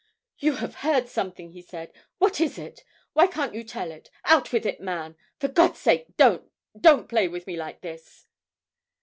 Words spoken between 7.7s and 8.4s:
this!'